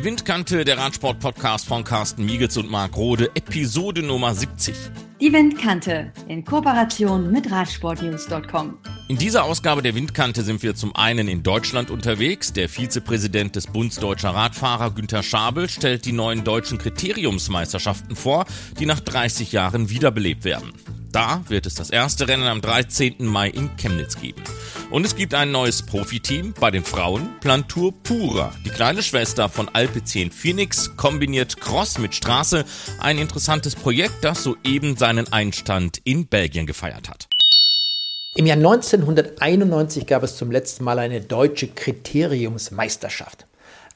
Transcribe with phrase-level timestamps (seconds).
[0.00, 4.74] Die Windkante, der Radsport-Podcast von Carsten Miegels und Marc Rode, Episode Nummer 70.
[5.20, 8.78] Die Windkante in Kooperation mit Radsportnews.com.
[9.08, 12.54] In dieser Ausgabe der Windkante sind wir zum einen in Deutschland unterwegs.
[12.54, 18.46] Der Vizepräsident des Bundes Deutscher Radfahrer Günther Schabel stellt die neuen deutschen Kriteriumsmeisterschaften vor,
[18.78, 20.72] die nach 30 Jahren wiederbelebt werden.
[21.12, 23.16] Da wird es das erste Rennen am 13.
[23.18, 24.42] Mai in Chemnitz geben.
[24.90, 28.52] Und es gibt ein neues Profiteam bei den Frauen, Plantur Pura.
[28.64, 32.64] Die kleine Schwester von Alpecin Phoenix kombiniert Cross mit Straße.
[32.98, 37.28] Ein interessantes Projekt, das soeben seinen Einstand in Belgien gefeiert hat.
[38.34, 43.46] Im Jahr 1991 gab es zum letzten Mal eine deutsche Kriteriumsmeisterschaft.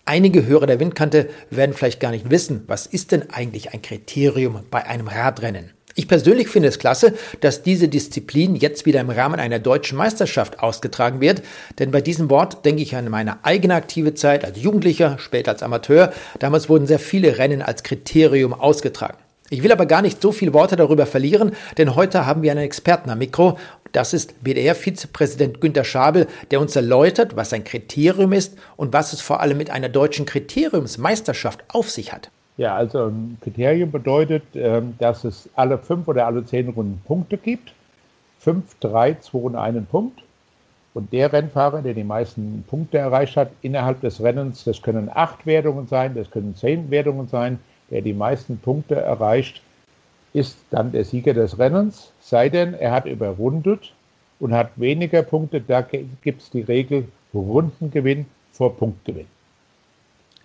[0.04, 4.60] Einige Hörer der Windkante werden vielleicht gar nicht wissen, was ist denn eigentlich ein Kriterium
[4.70, 5.72] bei einem Radrennen?
[5.96, 10.58] Ich persönlich finde es klasse, dass diese Disziplin jetzt wieder im Rahmen einer deutschen Meisterschaft
[10.58, 11.42] ausgetragen wird,
[11.78, 15.62] denn bei diesem Wort denke ich an meine eigene aktive Zeit als Jugendlicher, später als
[15.62, 16.12] Amateur.
[16.40, 19.18] Damals wurden sehr viele Rennen als Kriterium ausgetragen.
[19.50, 22.64] Ich will aber gar nicht so viele Worte darüber verlieren, denn heute haben wir einen
[22.64, 23.56] Experten am Mikro.
[23.92, 29.20] Das ist BDR-Vizepräsident Günter Schabel, der uns erläutert, was ein Kriterium ist und was es
[29.20, 32.30] vor allem mit einer deutschen Kriteriumsmeisterschaft auf sich hat.
[32.56, 37.36] Ja, also ein Kriterium bedeutet, ähm, dass es alle fünf oder alle zehn Runden Punkte
[37.36, 37.72] gibt.
[38.38, 40.22] Fünf, drei, zwei und einen Punkt.
[40.94, 45.44] Und der Rennfahrer, der die meisten Punkte erreicht hat innerhalb des Rennens, das können acht
[45.44, 47.58] Wertungen sein, das können zehn Wertungen sein,
[47.90, 49.60] der die meisten Punkte erreicht,
[50.32, 52.12] ist dann der Sieger des Rennens.
[52.20, 53.92] Sei denn, er hat überrundet
[54.38, 59.26] und hat weniger Punkte, da gibt es die Regel Rundengewinn vor Punktgewinn.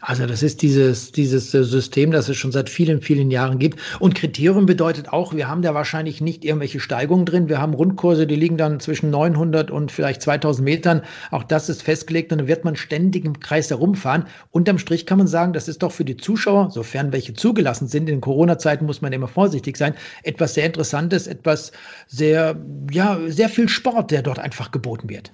[0.02, 3.80] Also das ist dieses, dieses System, das es schon seit vielen, vielen Jahren gibt.
[4.00, 7.50] Und Kriterium bedeutet auch, wir haben da wahrscheinlich nicht irgendwelche Steigungen drin.
[7.50, 11.02] Wir haben Rundkurse, die liegen dann zwischen 900 und vielleicht 2000 Metern.
[11.32, 14.26] Auch das ist festgelegt und dann wird man ständig im Kreis herumfahren.
[14.52, 18.08] Unterm Strich kann man sagen, das ist doch für die Zuschauer, sofern welche zugelassen sind,
[18.10, 19.94] in Corona-Zeiten muss man immer vorsichtig sein,
[20.24, 21.74] etwas sehr Interessantes, etwas
[22.08, 22.56] sehr,
[22.92, 25.32] ja, sehr viel Sport, der dort einfach geboten wird.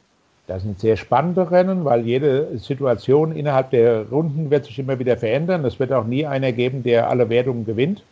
[0.48, 5.18] Das sind sehr spannende Rennen, weil jede Situation innerhalb der Runden wird sich immer wieder
[5.18, 5.66] verändern.
[5.66, 8.04] Es wird auch nie einer geben, der alle Wertungen gewinnt.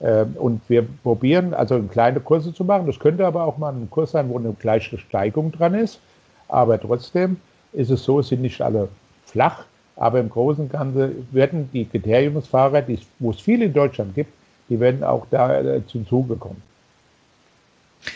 [0.00, 2.86] Ähm, und wir probieren also kleine Kurse zu machen.
[2.86, 6.00] Das könnte aber auch mal ein Kurs sein, wo eine gleiche Steigung dran ist.
[6.48, 7.36] Aber trotzdem
[7.72, 8.88] ist es so, es sind nicht alle
[9.26, 9.64] flach.
[9.96, 14.32] Aber im Großen und Ganzen werden die Kriteriumsfahrer, die, wo es viele in Deutschland gibt,
[14.70, 16.62] die werden auch da äh, zum Zuge kommen.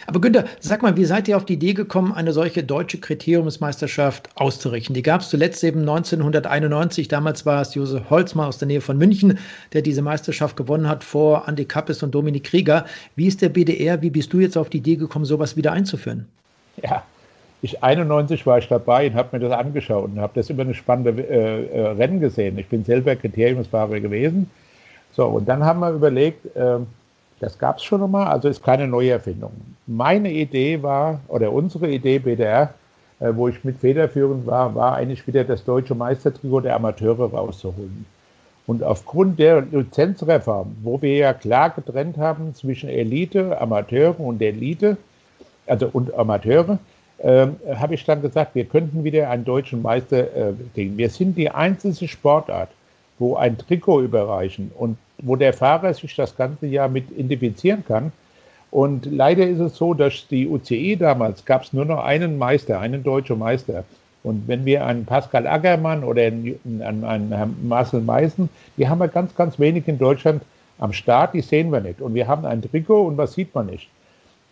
[0.06, 4.28] Aber Günther, sag mal, wie seid ihr auf die Idee gekommen, eine solche deutsche Kriteriumsmeisterschaft
[4.34, 4.94] auszurichten?
[4.94, 7.08] Die gab es zuletzt eben 1991.
[7.08, 9.38] Damals war es Josef Holzmann aus der Nähe von München,
[9.72, 12.86] der diese Meisterschaft gewonnen hat vor Andy Kappes und Dominik Krieger.
[13.14, 14.02] Wie ist der BDR?
[14.02, 16.26] Wie bist du jetzt auf die Idee gekommen, sowas wieder einzuführen?
[16.82, 17.04] Ja,
[17.62, 20.74] ich 91 war ich dabei und habe mir das angeschaut und habe das immer eine
[20.74, 22.58] spannende äh, äh, Rennen gesehen.
[22.58, 24.50] Ich bin selber Kriteriumsfahrer gewesen.
[25.12, 26.78] So, und dann haben wir überlegt, äh,
[27.40, 29.52] das gab es schon einmal, also ist keine neue Erfindung.
[29.86, 32.74] Meine Idee war, oder unsere Idee BDR,
[33.20, 38.06] äh, wo ich mit federführend war, war eigentlich wieder das deutsche Meistertrikot der Amateure rauszuholen.
[38.66, 44.96] Und aufgrund der Lizenzreform, wo wir ja klar getrennt haben zwischen Elite, Amateure und Elite,
[45.66, 46.78] also und Amateure,
[47.18, 50.98] äh, habe ich dann gesagt, wir könnten wieder einen deutschen Meister äh, kriegen.
[50.98, 52.70] Wir sind die einzige Sportart,
[53.18, 58.12] wo ein Trikot überreichen und wo der Fahrer sich das ganze Jahr mit identifizieren kann.
[58.70, 62.78] Und leider ist es so, dass die UCI damals gab es nur noch einen Meister,
[62.78, 63.84] einen deutschen Meister.
[64.22, 69.08] Und wenn wir einen Pascal Ackermann oder einen, einen, einen Marcel Meißen, die haben wir
[69.08, 70.42] ganz, ganz wenig in Deutschland
[70.78, 72.00] am Start, die sehen wir nicht.
[72.00, 73.88] Und wir haben ein Trikot und was sieht man nicht.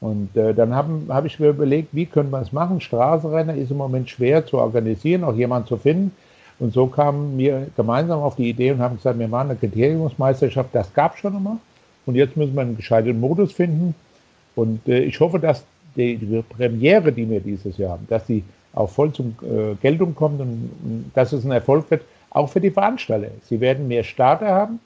[0.00, 2.80] Und äh, dann habe hab ich mir überlegt, wie können wir es machen?
[2.80, 6.12] Straßenrenner ist im Moment schwer zu organisieren, auch jemanden zu finden.
[6.58, 10.70] Und so kamen wir gemeinsam auf die Idee und haben gesagt, wir machen eine Kriteriumsmeisterschaft.
[10.72, 11.58] Das gab es schon immer.
[12.06, 13.94] Und jetzt müssen wir einen gescheiten Modus finden.
[14.54, 15.64] Und äh, ich hoffe, dass
[15.96, 20.14] die, die, Premiere, die wir dieses Jahr haben, dass die auch voll zum äh, Geltung
[20.14, 23.30] kommt und, und dass es ein Erfolg wird, auch für die Veranstalter.
[23.44, 24.80] Sie werden mehr Starter haben.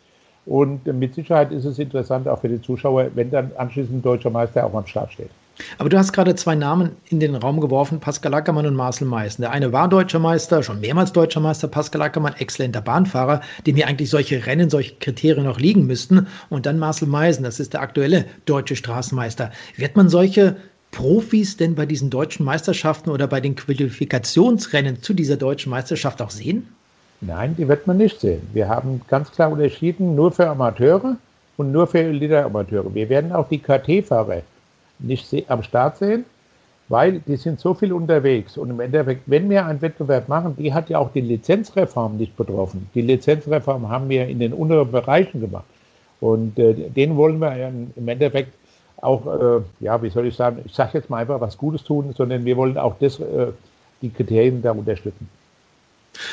[0.46, 4.31] Und mit Sicherheit ist es interessant auch für die Zuschauer, wenn dann anschließend ein deutscher
[4.31, 5.31] Meister auch am Start steht.
[5.78, 9.43] Aber du hast gerade zwei Namen in den Raum geworfen, Pascal Ackermann und Marcel Meißen.
[9.43, 13.87] Der eine war deutscher Meister, schon mehrmals deutscher Meister, Pascal Ackermann, exzellenter Bahnfahrer, dem hier
[13.87, 16.26] eigentlich solche Rennen, solche Kriterien noch liegen müssten.
[16.49, 19.50] Und dann Marcel Meißen, das ist der aktuelle deutsche Straßenmeister.
[19.76, 20.56] Wird man solche
[20.90, 26.31] Profis denn bei diesen deutschen Meisterschaften oder bei den Qualifikationsrennen zu dieser deutschen Meisterschaft auch
[26.31, 26.69] sehen?
[27.20, 28.43] Nein, die wird man nicht sehen.
[28.52, 31.16] Wir haben ganz klar unterschieden, nur für Amateure
[31.56, 32.94] und nur für Elite-Amateure.
[32.94, 34.43] Wir werden auch die KT-Fahrer
[34.98, 36.24] nicht am Start sehen.
[36.88, 38.56] weil die sind so viel unterwegs.
[38.56, 42.36] Und im Endeffekt, wenn wir einen Wettbewerb machen, die hat ja auch die Lizenzreform nicht
[42.36, 42.88] betroffen.
[42.94, 45.66] Die Lizenzreform haben wir in den unteren Bereichen gemacht.
[46.20, 48.54] Und äh, den wollen wir ja im Endeffekt
[48.96, 52.12] auch, äh, ja, wie soll ich sagen, ich sage jetzt mal einfach was Gutes tun,
[52.16, 53.48] sondern wir wollen auch das, äh,
[54.02, 55.28] die Kriterien da unterstützen.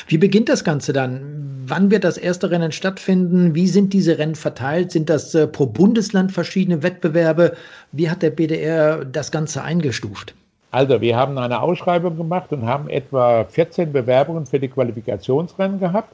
[0.08, 1.64] Wie beginnt das Ganze dann?
[1.68, 3.56] Wann wird das erste Rennen stattfinden?
[3.56, 4.92] Wie sind diese Rennen verteilt?
[4.92, 7.56] Sind das äh, pro Bundesland verschiedene Wettbewerbe?
[7.92, 10.36] Wie hat der BDR das Ganze eingestuft?
[10.72, 16.14] Also, wir haben eine Ausschreibung gemacht und haben etwa 14 Bewerbungen für die Qualifikationsrennen gehabt.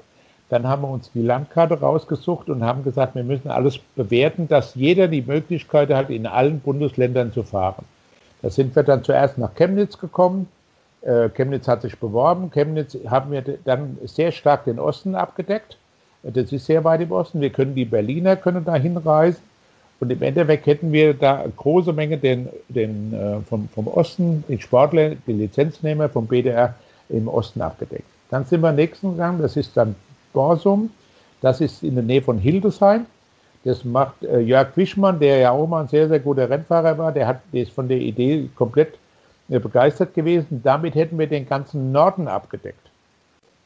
[0.49, 4.75] Dann haben wir uns die Landkarte rausgesucht und haben gesagt, wir müssen alles bewerten, dass
[4.75, 7.85] jeder die Möglichkeit hat, in allen Bundesländern zu fahren.
[8.41, 10.47] Da sind wir dann zuerst nach Chemnitz gekommen.
[11.01, 12.51] Äh, Chemnitz hat sich beworben.
[12.51, 15.77] Chemnitz haben wir dann sehr stark den Osten abgedeckt.
[16.23, 17.41] Das ist sehr weit im Osten.
[17.41, 19.41] Wir können die Berliner können da hinreisen.
[19.99, 24.43] Und im Endeffekt hätten wir da eine große Menge den, den, äh, vom, vom Osten,
[24.47, 26.73] die Sportler, die Lizenznehmer vom BDR
[27.09, 28.05] im Osten abgedeckt.
[28.29, 29.95] Dann sind wir nächsten gegangen, das ist dann
[30.33, 30.89] Borsum.
[31.41, 33.05] Das ist in der Nähe von Hildesheim.
[33.63, 37.11] Das macht äh, Jörg Wischmann, der ja auch mal ein sehr, sehr guter Rennfahrer war.
[37.11, 38.93] Der, hat, der ist von der Idee komplett
[39.59, 40.61] begeistert gewesen.
[40.63, 42.89] Damit hätten wir den ganzen Norden abgedeckt.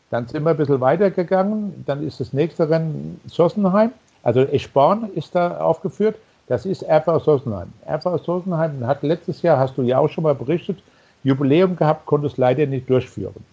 [0.09, 1.83] Dann sind wir ein bisschen weitergegangen.
[1.85, 3.91] Dann ist das nächste Rennen Sossenheim.
[4.23, 6.15] Also Eschborn ist da aufgeführt.
[6.47, 7.73] Das ist RV Sossenheim.
[7.87, 10.77] RV Sossenheim hat letztes Jahr, hast du ja auch schon mal berichtet,
[11.23, 13.43] Jubiläum gehabt, konnte es leider nicht durchführen.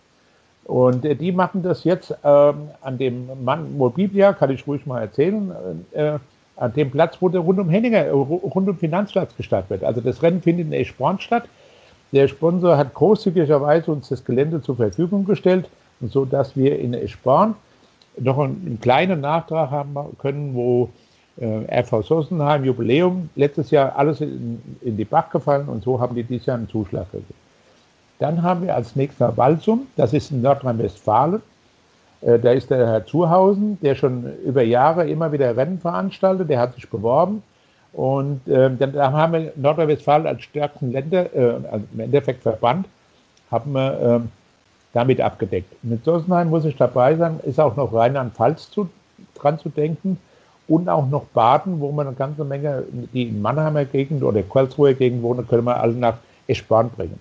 [0.65, 5.01] Und äh, die machen das jetzt ähm, an dem Mann Mobilia, kann ich ruhig mal
[5.01, 5.53] erzählen,
[5.93, 6.19] äh,
[6.57, 9.85] an dem Platz, wo der rund um Henninger, äh, rund um Finanzplatz gestartet wird.
[9.85, 11.45] Also das Rennen findet in Eschborn statt.
[12.13, 15.69] Der Sponsor hat großzügigerweise uns das Gelände zur Verfügung gestellt,
[16.01, 17.55] so dass wir in Eschborn
[18.19, 20.91] noch einen, einen kleinen Nachtrag haben können, wo
[21.39, 26.15] äh, RV Sossenheim Jubiläum letztes Jahr alles in, in die Bach gefallen und so haben
[26.15, 27.35] die dieses Jahr einen Zuschlag gegeben.
[28.19, 31.41] Dann haben wir als nächster Walsum, das ist in Nordrhein-Westfalen.
[32.21, 36.61] Äh, da ist der Herr Zuhausen, der schon über Jahre immer wieder Rennen veranstaltet, der
[36.61, 37.43] hat sich beworben.
[37.93, 42.87] Und äh, dann haben wir Nordrhein-Westfalen als stärksten Länder, äh, also im Endeffekt Verband,
[43.51, 44.29] haben wir äh,
[44.95, 45.73] damit abgedeckt.
[45.83, 48.89] Mit Sossenheim muss ich dabei sein, ist auch noch Rheinland-Pfalz zu,
[49.35, 50.19] dran zu denken
[50.69, 54.95] und auch noch Baden, wo man eine ganze Menge, die in Mannheimer Gegend oder Karlsruher
[54.95, 56.17] Gegend wohnen, können wir alle nach
[56.47, 57.19] Eschborn bringen.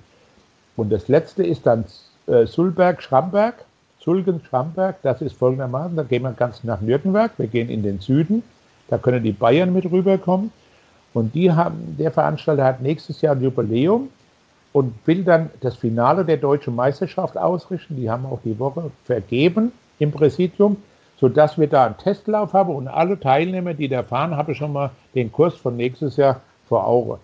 [0.77, 1.85] Und das letzte ist dann
[2.27, 3.65] äh, Sulberg-Schramberg.
[3.99, 8.41] Sulgen-Schramberg, das ist folgendermaßen, da gehen wir ganz nach Nürnberg, wir gehen in den Süden,
[8.87, 10.51] da können die Bayern mit rüberkommen.
[11.13, 14.09] Und die haben, der Veranstalter hat nächstes Jahr ein Jubiläum
[14.73, 17.97] und will dann das Finale der deutschen Meisterschaft ausrichten.
[17.97, 20.77] Die haben auch die Woche vergeben im Präsidium,
[21.19, 24.73] sodass wir da einen Testlauf haben und alle Teilnehmer, die da fahren, habe ich schon
[24.73, 27.19] mal den Kurs von nächstes Jahr vor Augen.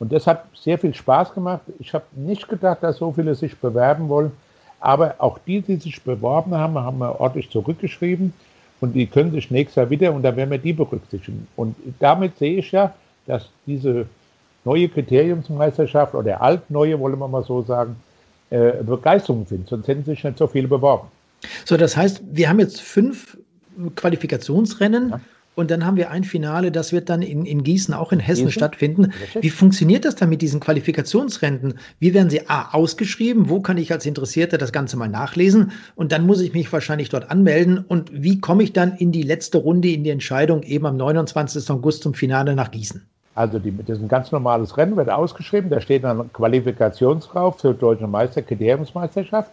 [0.00, 1.60] Und das hat sehr viel Spaß gemacht.
[1.78, 4.32] Ich habe nicht gedacht, dass so viele sich bewerben wollen.
[4.80, 8.32] Aber auch die, die sich beworben haben, haben wir ordentlich zurückgeschrieben.
[8.80, 11.46] Und die können sich nächstes Jahr wieder, und da werden wir die berücksichtigen.
[11.54, 12.92] Und damit sehe ich ja,
[13.26, 14.06] dass diese
[14.64, 17.96] neue Kriteriumsmeisterschaft oder altneue, wollen wir mal so sagen,
[18.50, 19.68] äh, Begeisterung findet.
[19.68, 21.08] Sonst hätten sich nicht so viele beworben.
[21.64, 23.36] So, das heißt, wir haben jetzt fünf
[23.96, 25.10] Qualifikationsrennen.
[25.10, 25.20] Ja.
[25.54, 28.46] Und dann haben wir ein Finale, das wird dann in, in Gießen, auch in Hessen
[28.46, 28.52] Gießen?
[28.52, 29.12] stattfinden.
[29.38, 31.74] Wie funktioniert das dann mit diesen Qualifikationsrenten?
[31.98, 33.50] Wie werden sie A, ausgeschrieben?
[33.50, 35.72] Wo kann ich als Interessierter das Ganze mal nachlesen?
[35.94, 37.84] Und dann muss ich mich wahrscheinlich dort anmelden.
[37.86, 41.68] Und wie komme ich dann in die letzte Runde, in die Entscheidung eben am 29.
[41.70, 43.04] August zum Finale nach Gießen?
[43.34, 45.68] Also die, das ist ein ganz normales Rennen, wird ausgeschrieben.
[45.68, 49.50] Da steht dann Qualifikationsrauf für Deutsche Meister, Kriteriumsmeisterschaft.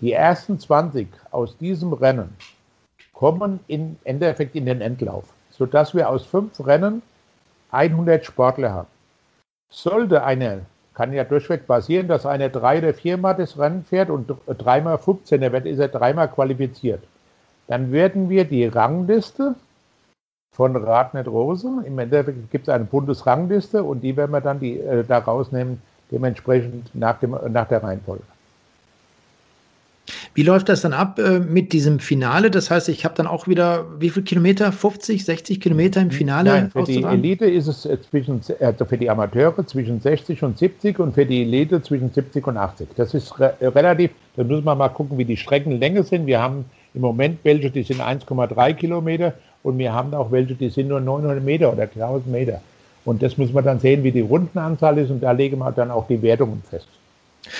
[0.00, 2.30] Die ersten 20 aus diesem Rennen
[3.22, 7.02] kommen im Endeffekt in den Endlauf, sodass wir aus fünf Rennen
[7.70, 8.88] 100 Sportler haben.
[9.70, 10.62] Sollte eine,
[10.94, 15.52] kann ja durchweg passieren, dass einer drei oder viermal das Rennen fährt und dreimal 15er
[15.52, 17.04] wird, ist er dreimal qualifiziert.
[17.68, 19.54] Dann werden wir die Rangliste
[20.52, 24.80] von Radnet Rose, im Endeffekt gibt es eine Bundesrangliste und die werden wir dann die,
[24.80, 28.24] äh, da rausnehmen, dementsprechend nach, dem, nach der Reihenfolge.
[30.34, 32.50] Wie läuft das dann ab äh, mit diesem Finale?
[32.50, 34.72] Das heißt, ich habe dann auch wieder, wie viele Kilometer?
[34.72, 36.50] 50, 60 Kilometer im Finale?
[36.50, 40.56] Nein, für die Elite ist es äh, zwischen, also für die Amateure zwischen 60 und
[40.56, 42.88] 70 und für die Elite zwischen 70 und 80.
[42.96, 46.26] Das ist re relativ, da müssen wir mal gucken, wie die Streckenlänge sind.
[46.26, 50.70] Wir haben im Moment welche, die sind 1,3 Kilometer und wir haben auch welche, die
[50.70, 52.62] sind nur 900 Meter oder 1000 Meter.
[53.04, 55.90] Und das müssen wir dann sehen, wie die Rundenanzahl ist und da legen wir dann
[55.90, 56.86] auch die Wertungen fest.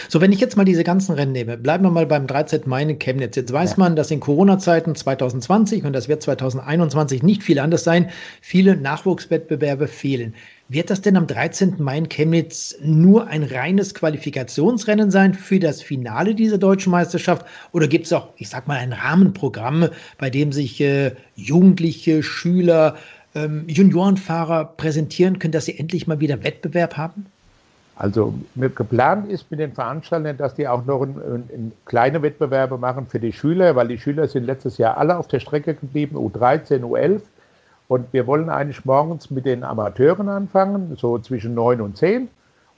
[0.08, 2.62] So, wenn ich jetzt mal diese ganzen Rennen nehme, bleiben wir mal beim 13.
[2.66, 3.34] Mai in Chemnitz.
[3.34, 3.76] Jetzt weiß ja.
[3.78, 8.10] man, dass in Corona-Zeiten 2020 und das wird 2021 nicht viel anders sein,
[8.40, 10.34] viele Nachwuchswettbewerbe fehlen.
[10.68, 11.82] Wird das denn am 13.
[11.82, 17.44] Mai in Chemnitz nur ein reines Qualifikationsrennen sein für das Finale dieser deutschen Meisterschaft?
[17.72, 22.96] Oder gibt es auch, ich sag mal, ein Rahmenprogramm, bei dem sich äh, Jugendliche, Schüler,
[23.34, 27.26] ähm, Juniorenfahrer präsentieren können, dass sie endlich mal wieder Wettbewerb haben?
[27.96, 31.14] Also geplant ist mit den Veranstaltern, dass die auch noch ein,
[31.52, 35.28] ein, kleine Wettbewerbe machen für die Schüler, weil die Schüler sind letztes Jahr alle auf
[35.28, 37.20] der Strecke geblieben, U13, U11.
[37.88, 42.28] Und wir wollen eigentlich morgens mit den Amateuren anfangen, so zwischen 9 und 10.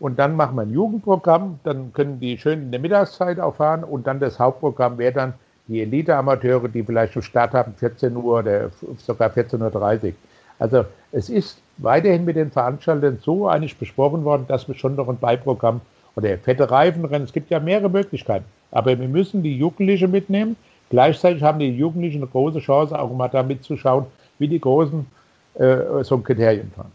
[0.00, 3.85] Und dann machen wir ein Jugendprogramm, dann können die schön in der Mittagszeit auch fahren.
[3.85, 5.35] Und dann das Hauptprogramm wäre dann
[5.68, 10.12] die Elite-Amateure, die vielleicht schon Start haben, 14 Uhr oder sogar 14.30 Uhr.
[10.59, 15.09] Also es ist weiterhin mit den Veranstaltern so eigentlich besprochen worden, dass wir schon noch
[15.09, 15.81] ein Beiprogramm
[16.16, 20.57] oder fette Reifenrennen, es gibt ja mehrere Möglichkeiten, aber wir müssen die Jugendlichen mitnehmen.
[20.90, 24.07] Gleichzeitig haben die Jugendlichen eine große Chance, auch mal da mitzuschauen,
[24.38, 25.07] wie die Großen
[25.54, 26.93] äh, so ein Kriterium fahren.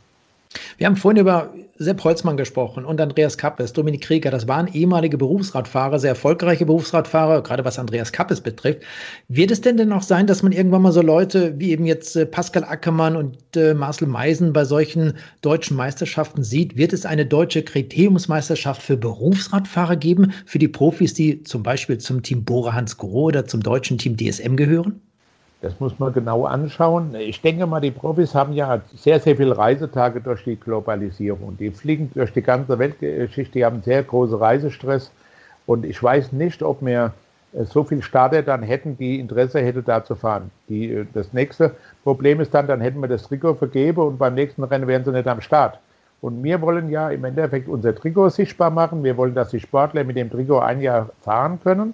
[0.80, 4.32] Wir haben vorhin über Sepp Holzmann gesprochen und Andreas Kappes, Dominik Krieger.
[4.32, 8.82] Das waren ehemalige Berufsradfahrer, sehr erfolgreiche Berufsradfahrer, gerade was Andreas Kappes betrifft.
[9.28, 12.16] Wird es denn denn auch sein, dass man irgendwann mal so Leute wie eben jetzt
[12.16, 16.78] äh, Pascal Ackermann und äh, Marcel Meisen bei solchen deutschen Meisterschaften sieht?
[16.78, 22.24] Wird es eine deutsche Kriteriumsmeisterschaft für Berufsradfahrer geben, für die Profis, die zum Beispiel zum
[22.24, 25.02] Team Bora Hans Grohe oder zum deutschen Team DSM gehören?
[25.62, 27.14] Das muss man genau anschauen.
[27.16, 31.58] Ich denke mal, die Profis haben ja sehr, sehr viele Reisetage durch die Globalisierung.
[31.58, 35.12] Die fliegen durch die ganze Weltgeschichte, die haben sehr großen Reisestress.
[35.66, 37.14] Und ich weiß nicht, ob wir
[37.54, 40.50] äh, so viele Starter dann hätten, die Interesse hätten, da zu fahren.
[40.70, 44.36] Die, äh, das nächste Problem ist dann, dann hätten wir das Trikot vergeben und beim
[44.36, 45.78] nächsten Rennen wären sie nicht am Start.
[46.22, 49.04] Und wir wollen ja im Endeffekt unser Trikot sichtbar machen.
[49.04, 51.94] Wir wollen, dass die Sportler mit dem Trikot ein Jahr fahren können.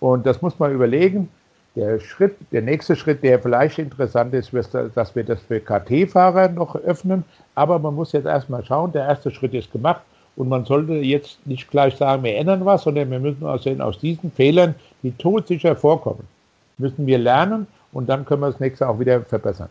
[0.00, 1.28] Und das muss man überlegen.
[1.76, 6.76] Der Schritt, der nächste Schritt, der vielleicht interessant ist, dass wir das für KT-Fahrer noch
[6.76, 7.24] öffnen.
[7.56, 10.02] Aber man muss jetzt erstmal schauen, der erste Schritt ist gemacht.
[10.36, 13.80] Und man sollte jetzt nicht gleich sagen, wir ändern was, sondern wir müssen auch sehen,
[13.80, 16.26] aus diesen Fehlern, die todsicher vorkommen,
[16.78, 19.68] müssen wir lernen und dann können wir das nächste auch wieder verbessern.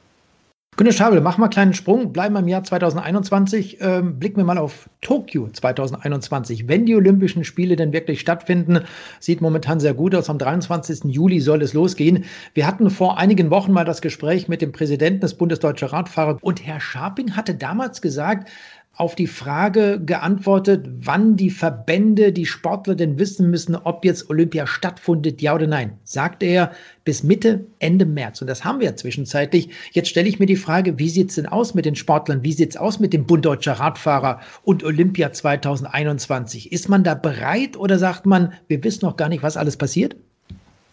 [0.75, 4.44] Günter Schabel, machen wir einen kleinen Sprung, bleiben wir im Jahr 2021, ähm, blicken wir
[4.44, 6.68] mal auf Tokio 2021.
[6.68, 8.80] Wenn die Olympischen Spiele denn wirklich stattfinden,
[9.20, 10.32] sieht momentan sehr gut aus.
[10.32, 11.13] Am 23.
[11.13, 12.25] Juli soll es losgehen.
[12.56, 16.65] Wir hatten vor einigen Wochen mal das Gespräch mit dem Präsidenten des Bundesdeutscher Radfahrer und
[16.65, 18.50] Herr Scharping hatte damals gesagt,
[18.96, 24.68] auf die Frage geantwortet, wann die Verbände, die Sportler denn wissen müssen, ob jetzt Olympia
[24.68, 25.98] stattfindet, ja oder nein.
[26.04, 26.72] Sagte er
[27.04, 28.42] bis Mitte, Ende März.
[28.42, 29.70] Und das haben wir ja zwischenzeitlich.
[29.94, 32.44] Jetzt stelle ich mir die Frage, wie sieht es denn aus mit den Sportlern?
[32.44, 36.72] Wie sieht es aus mit dem Bund Deutscher Radfahrer und Olympia 2021?
[36.72, 40.16] Ist man da bereit oder sagt man, wir wissen noch gar nicht, was alles passiert?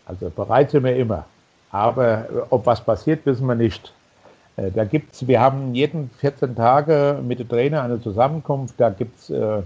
[0.06, 1.26] Also bereit sind wir immer.
[1.70, 3.92] Aber ob was passiert, wissen wir nicht.
[4.60, 9.18] Äh, da gibt's, wir haben jeden 14 Tage mit dem Trainer eine Zusammenkunft, da gibt
[9.18, 9.62] es äh,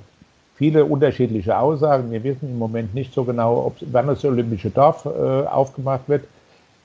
[0.57, 2.11] viele unterschiedliche Aussagen.
[2.11, 5.09] Wir wissen im Moment nicht so genau, ob, wann das Olympische Dorf äh,
[5.47, 6.25] aufgemacht wird.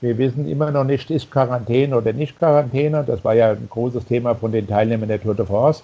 [0.00, 3.04] Wir wissen immer noch nicht, ist Quarantäne oder nicht Quarantäne.
[3.06, 5.82] Das war ja ein großes Thema von den Teilnehmern der Tour de France,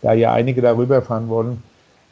[0.00, 1.62] da ja einige darüber fahren wollen.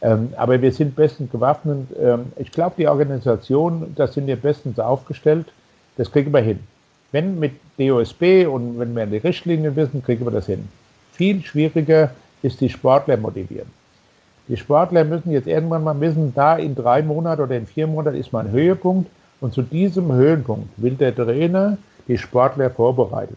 [0.02, 1.88] Ähm, aber wir sind bestens gewappnet.
[1.98, 5.46] Ähm, ich glaube, die Organisation, da sind wir bestens aufgestellt.
[5.96, 6.60] Das kriegen wir hin.
[7.12, 10.68] Wenn mit DOSB und wenn wir die Richtlinien wissen, kriegen wir das hin.
[11.12, 12.10] Viel schwieriger
[12.42, 13.70] ist die Sportler motivieren.
[14.48, 18.16] Die Sportler müssen jetzt irgendwann mal wissen, da in drei Monaten oder in vier Monaten
[18.16, 19.10] ist mein Höhepunkt
[19.40, 23.36] und zu diesem Höhepunkt will der Trainer die Sportler vorbereiten.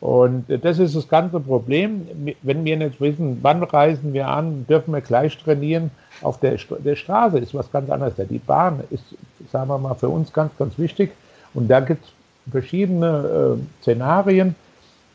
[0.00, 2.06] Und das ist das ganze Problem.
[2.42, 5.90] Wenn wir nicht wissen, wann reisen wir an, dürfen wir gleich trainieren.
[6.22, 8.14] Auf der, der Straße ist was ganz anderes.
[8.30, 9.02] Die Bahn ist,
[9.50, 11.10] sagen wir mal, für uns ganz, ganz wichtig.
[11.52, 12.12] Und da gibt es
[12.50, 14.54] verschiedene äh, Szenarien.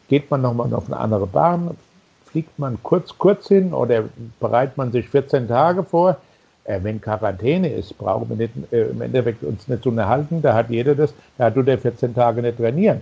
[0.10, 1.78] Geht man nochmal auf eine andere Bahn?
[2.26, 4.06] Fliegt man kurz, kurz hin oder
[4.40, 6.18] bereitet man sich 14 Tage vor?
[6.66, 10.42] Äh, wenn Quarantäne ist, brauchen wir nicht, äh, im Endeffekt uns nicht zu unterhalten.
[10.42, 13.02] Da hat jeder das, da tut er 14 Tage nicht trainieren.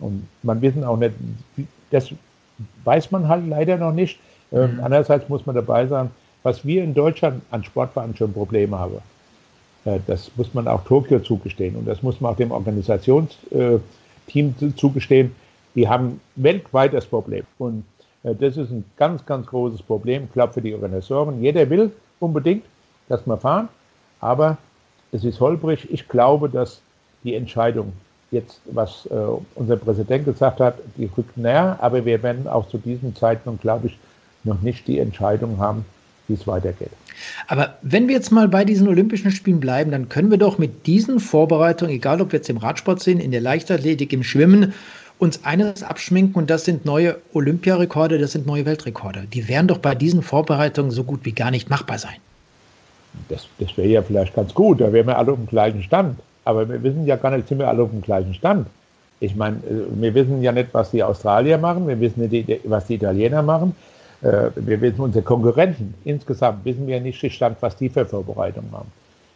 [0.00, 1.14] Und man wissen auch nicht,
[1.90, 2.10] das
[2.84, 4.18] weiß man halt leider noch nicht.
[4.52, 4.84] Ähm, mhm.
[4.84, 6.10] Andererseits muss man dabei sein,
[6.42, 8.98] was wir in Deutschland an Sportveranstaltungen Probleme haben.
[9.84, 15.34] Äh, das muss man auch Tokio zugestehen und das muss man auch dem Organisationsteam zugestehen.
[15.74, 17.44] Die haben weltweit das Problem.
[17.58, 17.84] Und
[18.22, 21.42] äh, das ist ein ganz, ganz großes Problem, ich glaube, für die Organisatoren.
[21.42, 22.64] Jeder will unbedingt,
[23.08, 23.68] dass wir fahren,
[24.20, 24.58] aber
[25.12, 25.88] es ist holprig.
[25.90, 26.80] Ich glaube, dass
[27.24, 27.92] die Entscheidung
[28.30, 29.14] jetzt, was äh,
[29.56, 33.88] unser Präsident gesagt hat, die rückt näher, aber wir werden auch zu diesem Zeitpunkt, glaube
[33.88, 33.98] ich,
[34.44, 35.84] noch nicht die Entscheidung haben,
[36.30, 36.90] wie es weitergeht.
[37.48, 40.86] Aber wenn wir jetzt mal bei diesen Olympischen Spielen bleiben, dann können wir doch mit
[40.86, 44.72] diesen Vorbereitungen, egal ob wir jetzt im Radsport sind, in der Leichtathletik, im Schwimmen,
[45.18, 49.24] uns eines abschminken und das sind neue Olympiarekorde, das sind neue Weltrekorde.
[49.32, 52.16] Die werden doch bei diesen Vorbereitungen so gut wie gar nicht machbar sein.
[53.28, 56.18] Das, das wäre ja vielleicht ganz gut, da wären wir alle auf dem gleichen Stand.
[56.44, 58.66] Aber wir wissen ja gar nicht, sind wir alle auf dem gleichen Stand.
[59.20, 62.86] Ich meine, äh, wir wissen ja nicht, was die Australier machen, wir wissen nicht, was
[62.86, 63.74] die Italiener machen,
[64.22, 65.94] wir wissen unsere Konkurrenten.
[66.04, 68.92] Insgesamt wissen wir nicht Stand, was die für Vorbereitungen haben.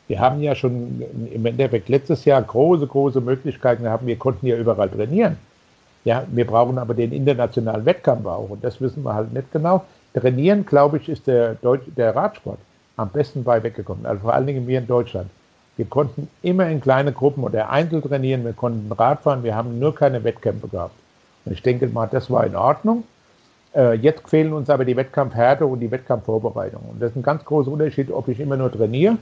[0.06, 4.06] Wir haben ja schon im Endeffekt letztes Jahr große, große Möglichkeiten gehabt.
[4.06, 5.38] Wir konnten ja überall trainieren.
[6.04, 8.50] Ja, wir brauchen aber den internationalen Wettkampf auch.
[8.50, 9.84] Und das wissen wir halt nicht genau.
[10.12, 12.58] Trainieren, glaube ich, ist der, Deutsch, der Radsport
[12.96, 14.04] am besten bei weggekommen.
[14.04, 15.30] Also vor allen Dingen wir in Deutschland.
[15.76, 18.44] Wir konnten immer in kleine Gruppen oder einzeln trainieren.
[18.44, 19.42] Wir konnten Radfahren.
[19.42, 20.94] Wir haben nur keine Wettkämpfe gehabt.
[21.46, 23.04] Und ich denke mal, das war in Ordnung.
[23.74, 26.82] Äh, jetzt fehlen uns aber die Wettkampfhärte und die Wettkampfvorbereitung.
[26.92, 29.18] Und das ist ein ganz großer Unterschied, ob ich immer nur trainiere,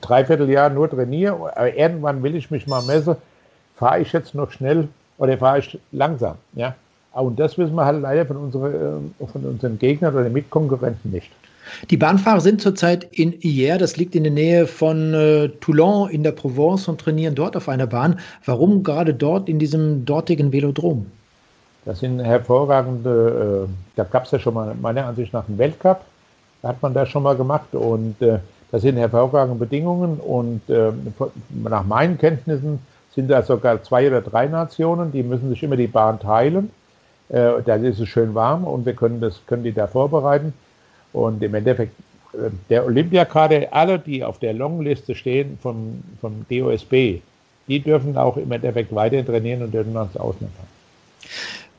[0.00, 3.16] dreiviertel Jahr nur trainiere, aber irgendwann will ich mich mal messen,
[3.76, 6.36] fahre ich jetzt noch schnell oder fahre ich langsam.
[6.54, 6.74] Ja?
[7.12, 8.68] Und das wissen wir halt leider von, unsere,
[9.20, 11.30] äh, von unseren Gegnern oder Mitkonkurrenten nicht.
[11.90, 16.22] Die Bahnfahrer sind zurzeit in Hier, das liegt in der Nähe von äh, Toulon in
[16.22, 18.18] der Provence und trainieren dort auf einer Bahn.
[18.44, 21.06] Warum gerade dort in diesem dortigen Velodrom?
[21.84, 26.02] Das sind hervorragende, äh, da gab es ja schon mal meiner Ansicht nach einen Weltcup,
[26.62, 28.38] hat man das schon mal gemacht und äh,
[28.70, 30.92] das sind hervorragende Bedingungen und äh,
[31.50, 32.78] nach meinen Kenntnissen
[33.14, 36.70] sind da sogar zwei oder drei Nationen, die müssen sich immer die Bahn teilen.
[37.28, 40.54] Äh, da ist es schön warm und wir können das, können die da vorbereiten.
[41.12, 41.94] Und im Endeffekt,
[42.32, 47.20] äh, der Olympiakader, alle, die auf der Longliste stehen vom, vom DOSB,
[47.68, 50.68] die dürfen auch im Endeffekt weiter trainieren und dürfen ans Ausland fahren.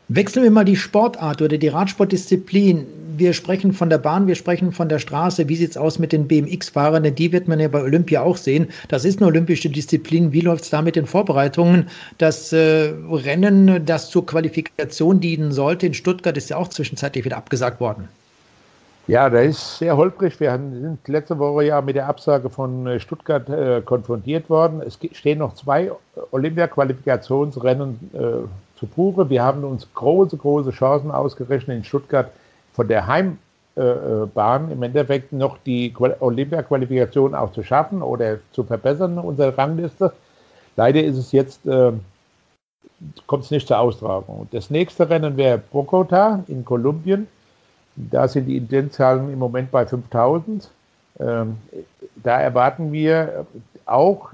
[0.09, 2.85] Wechseln wir mal die Sportart oder die Radsportdisziplin.
[3.15, 5.47] Wir sprechen von der Bahn, wir sprechen von der Straße.
[5.47, 7.15] Wie sieht es aus mit den BMX-Fahrern?
[7.15, 8.67] Die wird man ja bei Olympia auch sehen.
[8.89, 10.33] Das ist eine olympische Disziplin.
[10.33, 11.87] Wie läuft es da mit den Vorbereitungen?
[12.17, 17.37] Das äh, Rennen, das zur Qualifikation dienen sollte in Stuttgart, ist ja auch zwischenzeitlich wieder
[17.37, 18.09] abgesagt worden.
[19.07, 20.39] Ja, da ist sehr holprig.
[20.39, 24.81] Wir sind letzte Woche ja mit der Absage von äh, Stuttgart äh, konfrontiert worden.
[24.81, 25.91] Es stehen noch zwei
[26.31, 28.47] Olympia-Qualifikationsrennen äh,
[28.83, 29.29] zu Buche.
[29.29, 32.31] Wir haben uns große, große Chancen ausgerechnet in Stuttgart
[32.73, 39.57] von der Heimbahn im Endeffekt noch die Olympia-Qualifikation auch zu schaffen oder zu verbessern, unsere
[39.57, 40.11] Rangliste.
[40.75, 41.93] Leider ist es jetzt, äh,
[43.25, 44.49] kommt es nicht zur Austragung.
[44.51, 47.27] Das nächste Rennen wäre Bogota in Kolumbien.
[47.95, 50.69] Da sind die Inzidenzzahlen im Moment bei 5000.
[51.19, 51.57] Ähm,
[52.15, 53.45] da erwarten wir
[53.85, 54.31] auch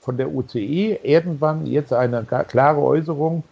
[0.00, 3.44] von der UCI irgendwann jetzt eine klare Äußerung,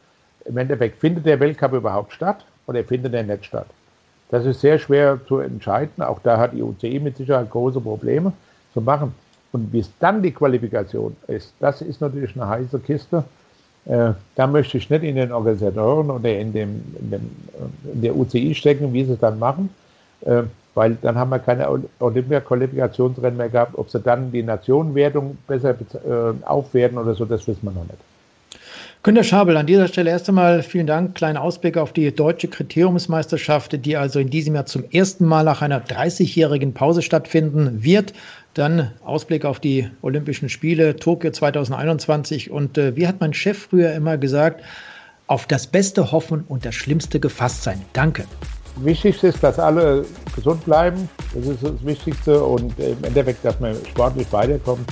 [0.50, 3.66] im Endeffekt, findet der Weltcup überhaupt statt oder findet er nicht statt?
[4.30, 6.02] Das ist sehr schwer zu entscheiden.
[6.02, 8.32] Auch da hat die UCI mit Sicherheit große Probleme
[8.74, 9.14] zu machen.
[9.52, 13.24] Und wie es dann die Qualifikation ist, das ist natürlich eine heiße Kiste.
[13.86, 18.02] Äh, da möchte ich nicht in den Organisatoren oder in, dem, in, dem, äh, in
[18.02, 19.70] der UCI stecken, wie sie es dann machen,
[20.20, 20.42] äh,
[20.74, 21.66] weil dann haben wir keine
[21.98, 23.76] Olympia-Qualifikationsrennen mehr gehabt.
[23.76, 27.98] Ob sie dann die Nationenwertung besser äh, aufwerten oder so, das wissen wir noch nicht.
[29.02, 31.14] Günter Schabel, an dieser Stelle erst einmal vielen Dank.
[31.14, 35.62] Kleiner Ausblick auf die deutsche Kriteriumsmeisterschaft, die also in diesem Jahr zum ersten Mal nach
[35.62, 38.12] einer 30-jährigen Pause stattfinden wird.
[38.52, 42.50] Dann Ausblick auf die Olympischen Spiele Tokio 2021.
[42.50, 44.62] Und äh, wie hat mein Chef früher immer gesagt,
[45.28, 47.80] auf das Beste hoffen und das Schlimmste gefasst sein.
[47.94, 48.26] Danke.
[48.76, 50.04] Wichtigste ist, dass alle
[50.36, 51.08] gesund bleiben.
[51.34, 52.44] Das ist das Wichtigste.
[52.44, 54.86] Und im Endeffekt, dass man sportlich weiterkommt.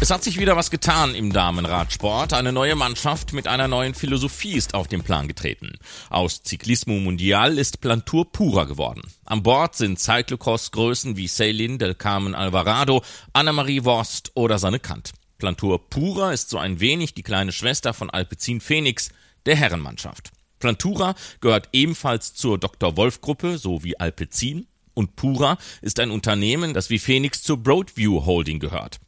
[0.00, 2.34] Es hat sich wieder was getan im Damenradsport.
[2.34, 5.78] Eine neue Mannschaft mit einer neuen Philosophie ist auf den Plan getreten.
[6.10, 9.02] Aus Ciclismo Mundial ist Plantur Pura geworden.
[9.24, 13.02] An Bord sind Cyclocross-Größen wie Celine Del Carmen Alvarado,
[13.32, 15.12] Annemarie Worst oder Sanne Kant.
[15.38, 19.10] Plantur Pura ist so ein wenig die kleine Schwester von Alpecin Phoenix,
[19.46, 20.32] der Herrenmannschaft.
[20.58, 22.96] Plantura gehört ebenfalls zur Dr.
[22.96, 24.66] Wolf Gruppe, so wie Alpecin.
[24.94, 29.00] Und Pura ist ein Unternehmen, das wie Phoenix zur Broadview Holding gehört.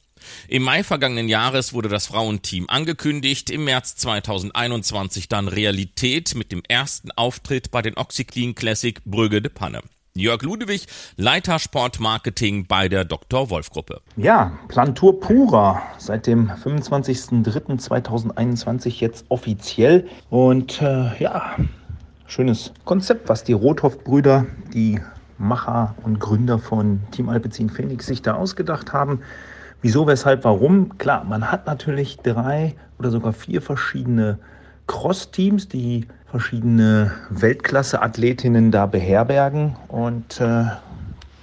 [0.48, 6.62] Im Mai vergangenen Jahres wurde das Frauenteam angekündigt, im März 2021 dann Realität mit dem
[6.68, 9.82] ersten Auftritt bei den Oxyclean Classic Brügge de Panne.
[10.16, 10.86] Jörg Ludewig,
[11.16, 13.50] Leiter Sportmarketing bei der Dr.
[13.50, 14.00] Wolf Gruppe.
[14.16, 21.56] Ja, Plantur Pura seit dem 25.03.2021 jetzt offiziell und äh, ja,
[22.26, 24.98] schönes Konzept, was die Rothoff-Brüder, die
[25.38, 29.20] Macher und Gründer von Team Alpecin Phoenix sich da ausgedacht haben.
[29.86, 30.98] Wieso, weshalb, warum?
[30.98, 34.36] Klar, man hat natürlich drei oder sogar vier verschiedene
[34.88, 39.76] Cross-Teams, die verschiedene Weltklasse-Athletinnen da beherbergen.
[39.86, 40.64] Und äh,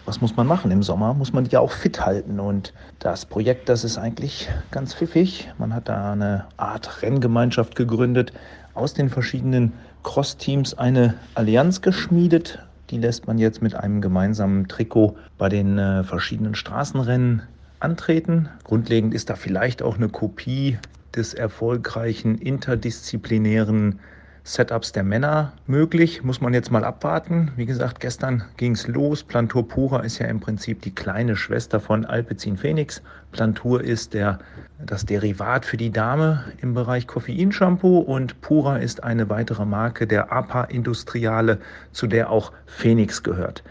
[0.04, 1.14] was muss man machen im Sommer?
[1.14, 2.42] Muss man die auch fit halten.
[2.42, 5.50] Und das Projekt, das ist eigentlich ganz pfiffig.
[5.58, 8.34] Man hat da eine Art Renngemeinschaft gegründet,
[8.74, 9.72] aus den verschiedenen
[10.04, 12.60] Cross-Teams eine Allianz geschmiedet.
[12.90, 17.44] Die lässt man jetzt mit einem gemeinsamen Trikot bei den äh, verschiedenen Straßenrennen
[17.84, 18.50] antreten.
[18.64, 20.78] Grundlegend ist da vielleicht auch eine Kopie
[21.16, 24.00] des erfolgreichen interdisziplinären
[24.46, 26.22] Setups der Männer möglich.
[26.24, 27.52] Muss man jetzt mal abwarten.
[27.56, 29.24] Wie gesagt, gestern ging es los.
[29.24, 33.02] Plantur Pura ist ja im Prinzip die kleine Schwester von Alpecin Phoenix.
[33.32, 34.40] Plantur ist der,
[34.86, 40.34] das Derivat für die Dame im Bereich Koffeinshampoo und Pura ist eine weitere Marke der
[40.34, 41.60] APA Industriale,
[41.94, 43.64] zu der auch Phoenix gehört.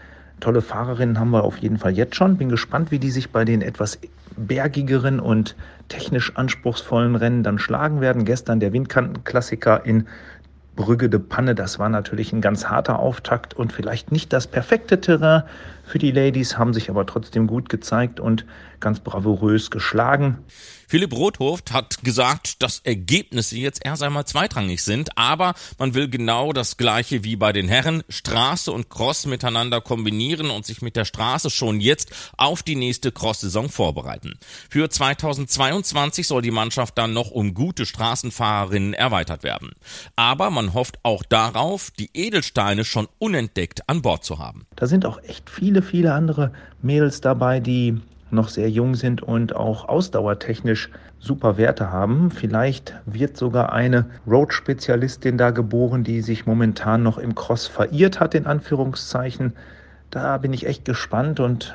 [0.43, 2.35] Tolle Fahrerinnen haben wir auf jeden Fall jetzt schon.
[2.35, 3.97] Bin gespannt, wie die sich bei den etwas
[4.35, 5.55] bergigeren und
[5.87, 8.25] technisch anspruchsvollen Rennen dann schlagen werden.
[8.25, 10.05] Gestern der Windkantenklassiker in
[10.75, 14.99] Brügge de Panne, das war natürlich ein ganz harter Auftakt und vielleicht nicht das perfekte
[14.99, 15.43] Terrain
[15.85, 18.45] für die Ladies, haben sich aber trotzdem gut gezeigt und
[18.79, 20.39] ganz bravourös geschlagen.
[20.87, 26.53] Philipp Rothoft hat gesagt, dass Ergebnisse jetzt erst einmal zweitrangig sind, aber man will genau
[26.53, 31.05] das gleiche wie bei den Herren, Straße und Cross miteinander kombinieren und sich mit der
[31.05, 34.37] Straße schon jetzt auf die nächste Cross-Saison vorbereiten.
[34.69, 39.71] Für 2022 soll die Mannschaft dann noch um gute Straßenfahrerinnen erweitert werden.
[40.15, 44.65] Aber man hofft auch darauf, die Edelsteine schon unentdeckt an Bord zu haben.
[44.75, 47.99] Da sind auch echt viele, viele andere Mädels dabei, die
[48.31, 52.31] noch sehr jung sind und auch ausdauertechnisch super Werte haben.
[52.31, 58.35] Vielleicht wird sogar eine Road-Spezialistin da geboren, die sich momentan noch im Cross verirrt hat,
[58.35, 59.53] in Anführungszeichen.
[60.09, 61.73] Da bin ich echt gespannt und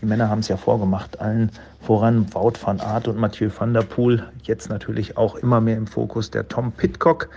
[0.00, 3.82] die Männer haben es ja vorgemacht, allen voran Wout van Aert und Mathieu van der
[3.82, 4.24] Poel.
[4.42, 7.28] Jetzt natürlich auch immer mehr im Fokus der Tom Pitcock.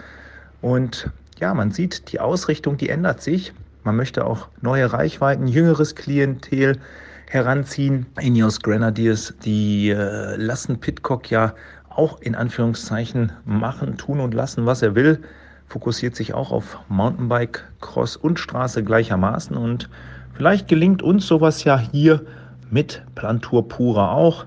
[0.61, 3.53] Und ja, man sieht, die Ausrichtung, die ändert sich.
[3.83, 6.79] Man möchte auch neue Reichweiten, jüngeres Klientel
[7.29, 8.05] heranziehen.
[8.19, 11.53] Ineos Grenadiers, die äh, lassen Pitcock ja
[11.89, 15.21] auch in Anführungszeichen machen, tun und lassen, was er will.
[15.67, 19.57] Fokussiert sich auch auf Mountainbike, Cross und Straße gleichermaßen.
[19.57, 19.89] Und
[20.33, 22.25] vielleicht gelingt uns sowas ja hier
[22.69, 24.45] mit Plantur Pura auch.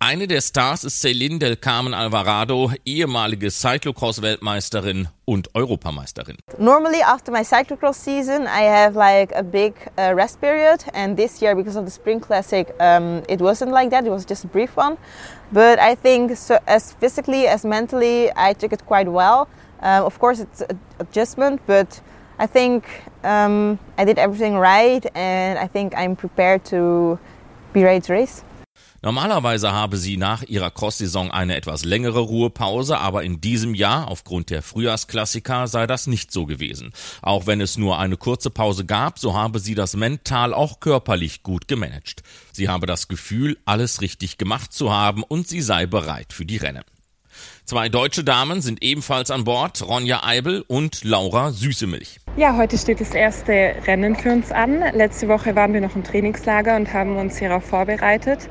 [0.00, 6.36] Eine der Stars ist Celine del Carmen Alvarado, ehemalige Cyclocross-Weltmeisterin und Europameisterin.
[6.56, 11.40] Normally after my cyclocross season I have like a big uh, rest period and this
[11.40, 14.46] year because of the Spring Classic um, it wasn't like that, it was just a
[14.46, 14.98] brief one.
[15.50, 19.48] But I think so, as physically as mentally I took it quite well.
[19.82, 22.00] Uh, of course it's an adjustment but
[22.38, 22.84] I think
[23.24, 27.18] um, I did everything right and I think I'm prepared to
[27.72, 28.44] be ready to race.
[29.00, 34.50] Normalerweise habe sie nach ihrer Cross-Saison eine etwas längere Ruhepause, aber in diesem Jahr, aufgrund
[34.50, 36.92] der Frühjahrsklassiker, sei das nicht so gewesen.
[37.22, 41.44] Auch wenn es nur eine kurze Pause gab, so habe sie das mental auch körperlich
[41.44, 42.22] gut gemanagt.
[42.52, 46.56] Sie habe das Gefühl, alles richtig gemacht zu haben und sie sei bereit für die
[46.56, 46.82] Rennen.
[47.64, 52.18] Zwei deutsche Damen sind ebenfalls an Bord, Ronja Eibel und Laura Süßemilch.
[52.36, 54.82] Ja, heute steht das erste Rennen für uns an.
[54.92, 58.48] Letzte Woche waren wir noch im Trainingslager und haben uns hierauf vorbereitet.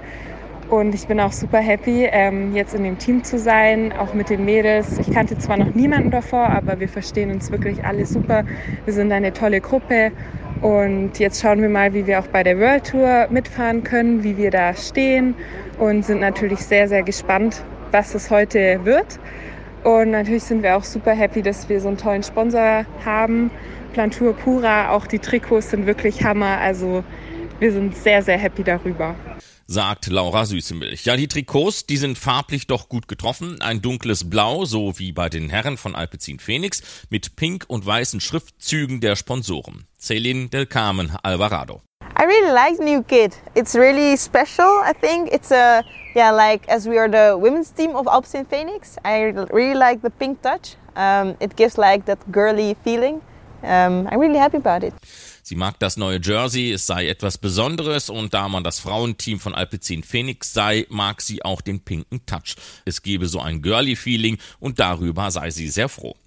[0.70, 4.30] Und ich bin auch super happy, ähm, jetzt in dem Team zu sein, auch mit
[4.30, 5.00] den Mädels.
[5.00, 8.44] Ich kannte zwar noch niemanden davor, aber wir verstehen uns wirklich alle super.
[8.84, 10.12] Wir sind eine tolle Gruppe.
[10.62, 14.36] Und jetzt schauen wir mal, wie wir auch bei der World Tour mitfahren können, wie
[14.36, 15.36] wir da stehen
[15.80, 19.20] und sind natürlich sehr, sehr gespannt, was es heute wird.
[19.86, 23.52] Und natürlich sind wir auch super happy, dass wir so einen tollen Sponsor haben.
[23.94, 26.58] Plantur Pura, auch die Trikots sind wirklich Hammer.
[26.60, 27.06] Also
[27.60, 29.16] wir sind sehr, sehr happy darüber
[29.68, 31.06] sagt Laura Süßemilch.
[31.06, 33.62] Ja, die Trikots, die sind farblich doch gut getroffen.
[33.62, 38.22] Ein dunkles Blau, so wie bei den Herren von Alpecin Phoenix, mit pink und weißen
[38.22, 39.86] Schriftzügen der Sponsoren.
[40.00, 41.82] Celine del Carmen Alvarado.
[42.20, 43.38] I really like new kit.
[43.54, 44.82] It's really special.
[44.84, 45.84] I think it's a
[46.16, 48.96] yeah, like as we are the women's team of Alpecin Phoenix.
[49.06, 50.78] I really like the pink touch.
[50.96, 53.22] Um, it gives like that girly feeling.
[53.62, 54.94] Um, I'm really happy about it.
[55.48, 59.56] Sie mag das neue Jersey, es sei etwas Besonderes und da man das Frauenteam von
[59.56, 62.58] Alpecin Phoenix sei, mag sie auch den pinken Touch.
[62.84, 66.18] Es gebe so ein Girly-Feeling und darüber sei sie sehr froh.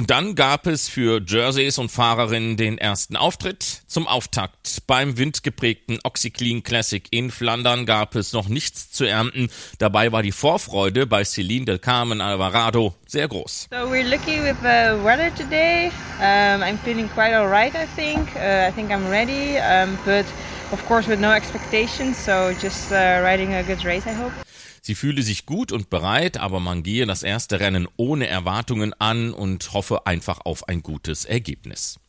[0.00, 3.82] Und dann gab es für Jerseys und Fahrerinnen den ersten Auftritt.
[3.86, 9.50] Zum Auftakt beim windgeprägten Oxyclean Classic in Flandern gab es noch nichts zu ernten.
[9.76, 13.68] Dabei war die Vorfreude bei Celine del Carmen Alvarado sehr groß.
[13.70, 15.90] So we're lucky with the weather today.
[16.18, 18.26] Um, I'm feeling quite alright, I think.
[18.36, 19.58] Uh, I think I'm ready.
[19.58, 20.24] Um, but
[20.72, 24.32] of course, with no expectations, so just uh, riding a good race, I hope.
[24.80, 29.32] Sie fühle sich gut und bereit, aber man gehe das erste Rennen ohne Erwartungen an
[29.32, 32.00] und hoffe einfach auf ein gutes Ergebnis.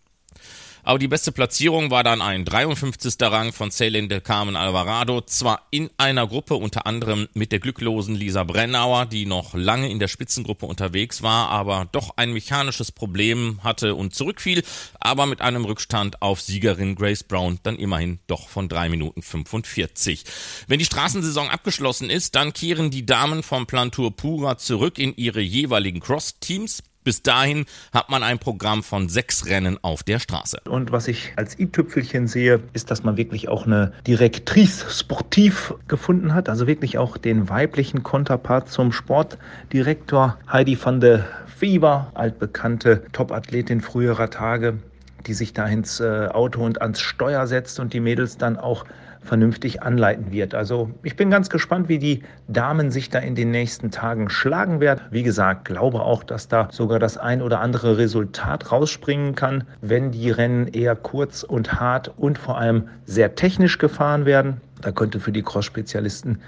[0.83, 3.15] Aber die beste Platzierung war dann ein 53.
[3.21, 8.15] Rang von Celine de Carmen Alvarado, zwar in einer Gruppe, unter anderem mit der glücklosen
[8.15, 13.59] Lisa Brennauer, die noch lange in der Spitzengruppe unterwegs war, aber doch ein mechanisches Problem
[13.63, 14.63] hatte und zurückfiel,
[14.99, 20.23] aber mit einem Rückstand auf Siegerin Grace Brown dann immerhin doch von 3 Minuten 45.
[20.67, 25.41] Wenn die Straßensaison abgeschlossen ist, dann kehren die Damen vom Plantur Pura zurück in ihre
[25.41, 26.83] jeweiligen Cross-Teams.
[27.03, 30.61] Bis dahin hat man ein Programm von sechs Rennen auf der Straße.
[30.69, 36.35] Und was ich als i-Tüpfelchen sehe, ist, dass man wirklich auch eine Direktrice sportiv gefunden
[36.35, 41.21] hat, also wirklich auch den weiblichen Konterpart zum Sportdirektor Heidi van de
[41.57, 44.79] Fieber, altbekannte Topathletin früherer Tage,
[45.27, 48.85] die sich da ins äh, Auto und ans Steuer setzt und die Mädels dann auch
[49.21, 50.55] vernünftig anleiten wird.
[50.55, 54.79] Also ich bin ganz gespannt, wie die Damen sich da in den nächsten Tagen schlagen
[54.79, 55.01] werden.
[55.11, 60.11] Wie gesagt, glaube auch, dass da sogar das ein oder andere Resultat rausspringen kann, wenn
[60.11, 64.59] die Rennen eher kurz und hart und vor allem sehr technisch gefahren werden.
[64.81, 66.39] Da könnte für die Cross-Spezialisten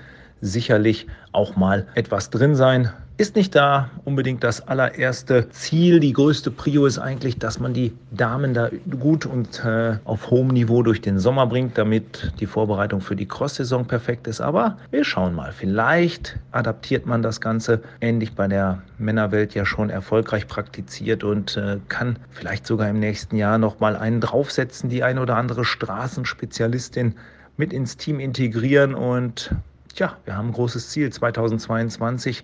[0.42, 6.00] sicherlich auch mal etwas drin sein ist nicht da unbedingt das allererste Ziel.
[6.00, 10.48] Die größte Prio ist eigentlich, dass man die Damen da gut und äh, auf hohem
[10.48, 14.42] Niveau durch den Sommer bringt, damit die Vorbereitung für die Cross-Saison perfekt ist.
[14.42, 15.52] Aber wir schauen mal.
[15.52, 21.78] Vielleicht adaptiert man das Ganze ähnlich bei der Männerwelt ja schon erfolgreich praktiziert und äh,
[21.90, 27.14] kann vielleicht sogar im nächsten Jahr noch mal einen draufsetzen, die eine oder andere Straßenspezialistin
[27.58, 29.52] mit ins Team integrieren und
[29.96, 32.44] Tja, wir haben ein großes Ziel 2022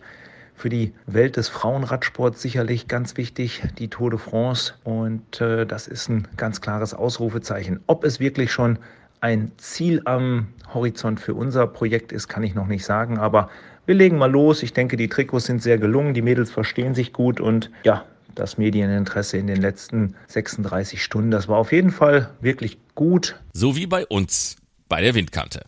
[0.59, 4.73] für die Welt des Frauenradsports sicherlich ganz wichtig, die Tour de France.
[4.83, 7.79] Und äh, das ist ein ganz klares Ausrufezeichen.
[7.87, 8.77] Ob es wirklich schon
[9.21, 13.17] ein Ziel am Horizont für unser Projekt ist, kann ich noch nicht sagen.
[13.17, 13.49] Aber
[13.85, 14.61] wir legen mal los.
[14.61, 16.13] Ich denke, die Trikots sind sehr gelungen.
[16.13, 17.39] Die Mädels verstehen sich gut.
[17.39, 18.03] Und ja,
[18.35, 23.39] das Medieninteresse in den letzten 36 Stunden, das war auf jeden Fall wirklich gut.
[23.53, 24.57] So wie bei uns
[24.89, 25.61] bei der Windkante.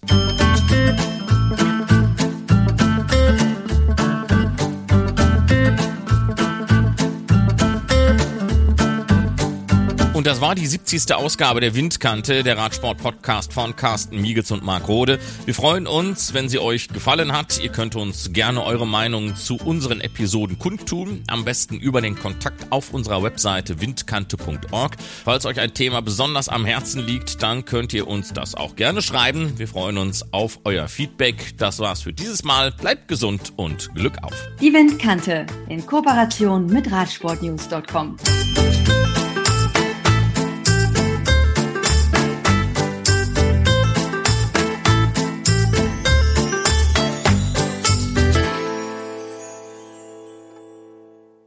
[10.21, 11.15] Und das war die 70.
[11.15, 15.17] Ausgabe der Windkante, der Radsport-Podcast von Carsten Miegels und Marc Rode.
[15.45, 17.59] Wir freuen uns, wenn sie euch gefallen hat.
[17.59, 21.23] Ihr könnt uns gerne eure Meinung zu unseren Episoden kundtun.
[21.25, 24.95] Am besten über den Kontakt auf unserer Webseite windkante.org.
[25.25, 29.01] Falls euch ein Thema besonders am Herzen liegt, dann könnt ihr uns das auch gerne
[29.01, 29.57] schreiben.
[29.57, 31.57] Wir freuen uns auf euer Feedback.
[31.57, 32.73] Das war's für dieses Mal.
[32.73, 34.35] Bleibt gesund und Glück auf.
[34.61, 38.17] Die Windkante in Kooperation mit Radsportnews.com.